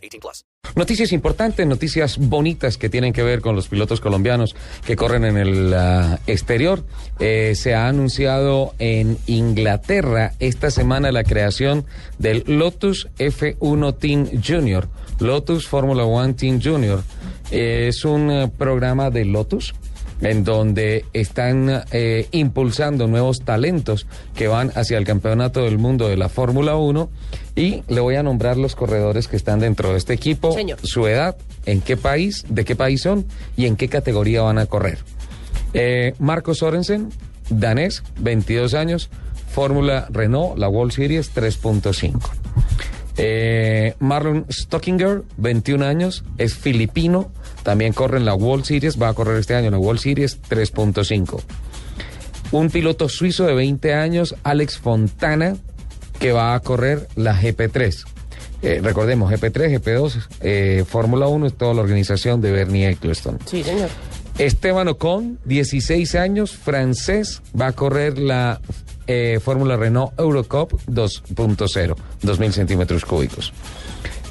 18 0.00 0.20
plus. 0.20 0.44
Noticias 0.76 1.12
importantes, 1.12 1.66
noticias 1.66 2.18
bonitas 2.18 2.76
que 2.76 2.88
tienen 2.88 3.12
que 3.12 3.22
ver 3.22 3.40
con 3.40 3.56
los 3.56 3.68
pilotos 3.68 4.00
colombianos 4.00 4.54
que 4.84 4.94
corren 4.94 5.24
en 5.24 5.36
el 5.36 5.72
uh, 5.72 6.16
exterior. 6.26 6.84
Eh, 7.18 7.54
se 7.56 7.74
ha 7.74 7.88
anunciado 7.88 8.74
en 8.78 9.18
Inglaterra 9.26 10.34
esta 10.38 10.70
semana 10.70 11.10
la 11.10 11.24
creación 11.24 11.86
del 12.18 12.44
Lotus 12.46 13.08
F1 13.18 13.98
Team 13.98 14.42
Junior. 14.46 14.88
Lotus 15.18 15.66
Formula 15.66 16.04
One 16.04 16.34
Team 16.34 16.60
Junior. 16.62 17.02
Eh, 17.50 17.86
es 17.88 18.04
un 18.04 18.30
uh, 18.30 18.50
programa 18.50 19.10
de 19.10 19.24
Lotus 19.24 19.74
en 20.20 20.44
donde 20.44 21.04
están 21.12 21.84
eh, 21.92 22.28
impulsando 22.32 23.06
nuevos 23.06 23.40
talentos 23.40 24.06
que 24.34 24.48
van 24.48 24.70
hacia 24.74 24.98
el 24.98 25.04
campeonato 25.04 25.64
del 25.64 25.78
mundo 25.78 26.08
de 26.08 26.16
la 26.16 26.28
Fórmula 26.28 26.76
1 26.76 27.10
y 27.56 27.82
le 27.88 28.00
voy 28.00 28.16
a 28.16 28.22
nombrar 28.22 28.56
los 28.56 28.76
corredores 28.76 29.28
que 29.28 29.36
están 29.36 29.60
dentro 29.60 29.92
de 29.92 29.98
este 29.98 30.12
equipo, 30.12 30.52
Señor. 30.52 30.78
su 30.82 31.06
edad, 31.06 31.36
en 31.66 31.80
qué 31.80 31.96
país, 31.96 32.44
de 32.48 32.64
qué 32.64 32.76
país 32.76 33.02
son 33.02 33.26
y 33.56 33.66
en 33.66 33.76
qué 33.76 33.88
categoría 33.88 34.42
van 34.42 34.58
a 34.58 34.66
correr. 34.66 34.98
Eh, 35.72 36.14
Marco 36.18 36.54
Sorensen, 36.54 37.10
danés, 37.48 38.02
22 38.18 38.74
años, 38.74 39.10
Fórmula 39.48 40.06
Renault, 40.10 40.58
la 40.58 40.68
World 40.68 40.92
Series 40.92 41.34
3.5. 41.34 42.20
Eh, 43.16 43.94
Marlon 43.98 44.46
Stockinger, 44.48 45.24
21 45.36 45.84
años, 45.84 46.24
es 46.38 46.54
filipino, 46.54 47.30
también 47.62 47.92
corre 47.92 48.18
en 48.18 48.24
la 48.24 48.34
World 48.34 48.64
Series, 48.64 49.00
va 49.00 49.08
a 49.08 49.14
correr 49.14 49.38
este 49.38 49.54
año 49.54 49.66
en 49.66 49.72
la 49.72 49.78
World 49.78 50.00
Series 50.00 50.40
3.5. 50.48 51.42
Un 52.52 52.70
piloto 52.70 53.08
suizo 53.08 53.46
de 53.46 53.54
20 53.54 53.94
años, 53.94 54.34
Alex 54.42 54.78
Fontana, 54.78 55.56
que 56.18 56.32
va 56.32 56.54
a 56.54 56.60
correr 56.60 57.08
la 57.16 57.40
GP3. 57.40 58.04
Eh, 58.62 58.80
recordemos, 58.82 59.32
GP3, 59.32 59.80
GP2, 59.80 60.28
eh, 60.40 60.84
Fórmula 60.86 61.28
1 61.28 61.46
es 61.46 61.54
toda 61.54 61.72
la 61.72 61.80
organización 61.80 62.40
de 62.40 62.52
Bernie 62.52 62.88
Eccleston. 62.90 63.38
Sí, 63.46 63.62
señor. 63.62 63.88
Esteban 64.38 64.88
Ocon, 64.88 65.38
16 65.44 66.14
años, 66.14 66.52
francés, 66.52 67.42
va 67.58 67.68
a 67.68 67.72
correr 67.72 68.18
la 68.18 68.60
eh, 69.06 69.38
Fórmula 69.42 69.76
Renault 69.76 70.18
Eurocup 70.18 70.80
2.0, 70.86 71.96
2.000 72.22 72.50
centímetros 72.52 73.04
cúbicos. 73.04 73.52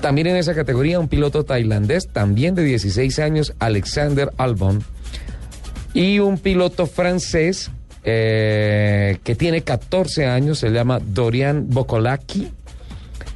También 0.02 0.28
en 0.28 0.38
esa 0.38 0.56
categoría 0.56 1.00
un 1.00 1.08
piloto 1.10 1.44
tailandés, 1.44 2.08
también 2.08 2.56
de 2.56 2.64
16 2.64 3.20
años, 3.20 3.54
Alexander 3.60 4.32
Albon. 4.38 4.84
Y 5.94 6.20
un 6.20 6.38
piloto 6.38 6.86
francés 6.88 7.70
eh, 8.04 9.20
que 9.24 9.36
tiene 9.36 9.62
14 9.62 10.26
años, 10.28 10.60
se 10.60 10.70
llama 10.70 11.00
Dorian 11.04 11.66
Bokolaki. 11.70 12.50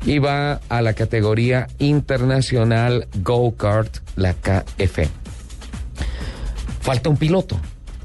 Y 0.06 0.20
va 0.20 0.60
a 0.68 0.82
la 0.82 0.94
categoría 0.94 1.68
internacional 1.80 3.08
Go-Kart, 3.24 3.98
la 4.18 4.34
KF. 4.34 5.00
Falta 6.82 7.10
un 7.10 7.16
piloto. 7.18 7.58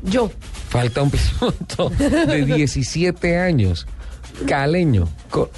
Yo. 0.04 0.30
Falta 0.68 1.02
un 1.02 1.10
piloto 1.10 1.90
de 1.90 2.44
17 2.56 3.38
años, 3.38 3.86
caleño, 4.46 5.08
co- 5.30 5.50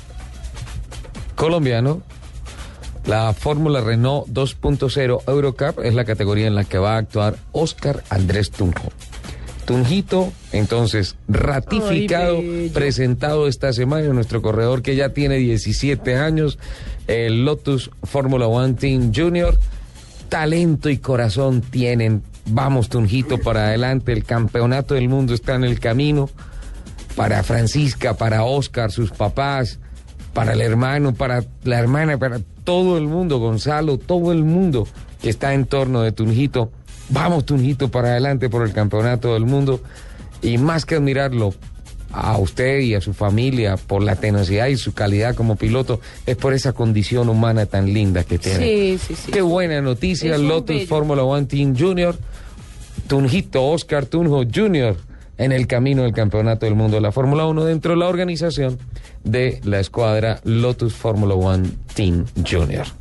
colombiano. 1.35 2.03
La 3.07 3.33
Fórmula 3.33 3.81
Renault 3.81 4.29
2.0 4.29 5.23
Eurocup 5.27 5.81
es 5.85 5.95
la 5.95 6.05
categoría 6.05 6.47
en 6.47 6.55
la 6.55 6.65
que 6.65 6.79
va 6.79 6.95
a 6.95 6.99
actuar 6.99 7.37
Oscar 7.53 8.03
Andrés 8.11 8.51
Tunjo. 8.51 8.93
Tunjito, 9.65 10.33
entonces, 10.53 11.17
ratificado, 11.29 12.39
Ay, 12.39 12.71
presentado 12.75 13.47
esta 13.47 13.73
semana, 13.73 14.09
nuestro 14.09 14.43
corredor 14.43 14.83
que 14.83 14.97
ya 14.97 15.11
tiene 15.11 15.37
17 15.37 16.17
años, 16.17 16.59
el 17.07 17.45
Lotus 17.45 17.91
Fórmula 18.03 18.47
One 18.47 18.75
Team 18.75 19.13
Junior. 19.15 19.59
Talento 20.29 20.91
y 20.91 20.99
corazón 20.99 21.61
tienen. 21.61 22.23
Vamos, 22.47 22.89
Tunjito, 22.89 23.39
para 23.39 23.67
adelante. 23.67 24.13
El 24.13 24.25
campeonato 24.25 24.95
del 24.95 25.09
mundo 25.09 25.35
está 25.35 25.55
en 25.55 25.65
el 25.65 25.81
camino. 25.81 26.31
Para 27.17 27.43
Francisca, 27.43 28.15
para 28.15 28.45
Oscar, 28.45 28.93
sus 28.93 29.11
papás, 29.11 29.81
para 30.33 30.53
el 30.53 30.61
hermano, 30.61 31.15
para 31.15 31.45
la 31.65 31.79
hermana, 31.79 32.19
para 32.19 32.41
todo 32.65 32.99
el 32.99 33.07
mundo, 33.07 33.39
Gonzalo, 33.39 33.99
todo 33.99 34.33
el 34.33 34.45
mundo 34.45 34.87
que 35.21 35.31
está 35.31 35.55
en 35.55 35.67
torno 35.67 36.03
de 36.03 36.13
Tunjito. 36.13 36.71
Vamos, 37.09 37.45
Tunjito, 37.45 37.91
para 37.91 38.11
adelante 38.11 38.49
por 38.49 38.67
el 38.67 38.73
campeonato 38.73 39.35
del 39.35 39.45
mundo. 39.45 39.81
Y 40.43 40.59
más 40.59 40.87
que 40.87 40.95
admirarlo 40.95 41.53
a 42.13 42.39
usted 42.39 42.81
y 42.81 42.95
a 42.95 43.01
su 43.01 43.13
familia 43.13 43.77
por 43.77 44.03
la 44.03 44.17
tenacidad 44.17 44.67
y 44.69 44.77
su 44.77 44.93
calidad 44.93 45.35
como 45.35 45.57
piloto, 45.57 46.01
es 46.27 46.37
por 46.37 46.55
esa 46.55 46.73
condición 46.73 47.29
humana 47.29 47.67
tan 47.67 47.93
linda 47.93 48.25
que 48.25 48.39
tiene. 48.39 48.59
Sí, 48.59 48.99
sí, 48.99 49.15
sí. 49.15 49.33
Qué 49.33 49.43
buena 49.43 49.81
noticia, 49.81 50.35
Es 50.35 50.41
Lotus. 50.41 50.87
Fórmula 50.87 51.23
One 51.23 51.47
Team 51.47 51.77
Junior. 51.77 52.17
Tunjito, 53.07 53.67
Oscar 53.67 54.07
Tunjo 54.07 54.45
Jr. 54.53 54.97
en 55.41 55.53
el 55.53 55.67
camino 55.67 56.03
del 56.03 56.13
campeonato 56.13 56.67
del 56.67 56.75
mundo 56.75 56.97
de 56.97 57.01
la 57.01 57.13
Fórmula 57.13 57.47
1 57.47 57.65
dentro 57.65 57.93
de 57.93 57.97
la 57.97 58.09
organización 58.09 58.79
de 59.25 59.59
la 59.65 59.81
escuadra 59.81 60.39
Lotus 60.45 60.95
Fórmula 60.95 61.35
One 61.35 61.71
Team 61.95 62.27
Junior. 62.47 63.01